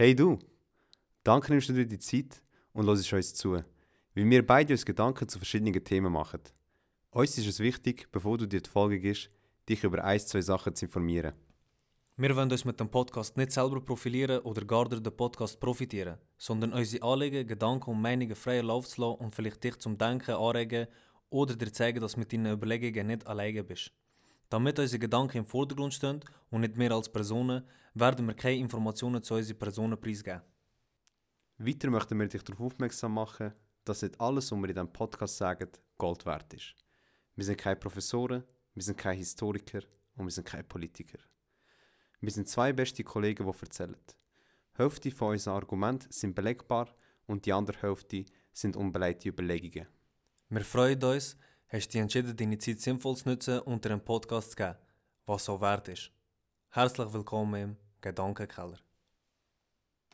[0.00, 0.38] Hey du,
[1.24, 2.40] danke nimmst du dir die Zeit
[2.72, 3.64] und hörst uns zu, weil
[4.14, 6.40] wir beide uns Gedanken zu verschiedenen Themen machen.
[7.10, 9.28] Uns ist es wichtig, bevor du dir die Folge gibst,
[9.68, 11.32] dich über ein, zwei Sachen zu informieren.
[12.16, 16.18] Wir wollen uns mit dem Podcast nicht selber profilieren oder gar durch den Podcast profitieren,
[16.36, 20.36] sondern unsere Anliegen, Gedanken und Meinungen freien Lauf zu lassen und vielleicht dich zum Denken
[20.36, 20.86] anregen
[21.28, 23.90] oder dir zeigen, dass du mit deinen Überlegungen nicht alleine bist.
[24.48, 26.20] Damit unsere Gedanken im Vordergrund stehen
[26.50, 30.42] und nicht mehr als Personen, werden wir keine Informationen zu unseren Personen preisgeben.
[31.58, 33.52] Weiter möchten wir dich darauf aufmerksam machen,
[33.84, 36.74] dass nicht alles, was wir in diesem Podcast sagen, Gold wert ist.
[37.34, 39.80] Wir sind keine Professoren, wir sind keine Historiker
[40.14, 41.18] und wir sind keine Politiker.
[42.20, 43.96] Wir sind zwei beste Kollegen, die erzählen.
[44.74, 46.88] Die Hälfte von unseren Argumenten sind belegbar
[47.26, 49.88] und die andere Hälfte sind unbelegte Überlegungen.
[50.48, 51.36] Wir freuen uns,
[51.68, 54.76] hast du dich entschieden, deine Zeit sinnvoll zu nutzen und dir einen Podcast zu geben,
[55.26, 56.10] was so wert ist.
[56.70, 58.78] Herzlich willkommen im Gedankenkeller.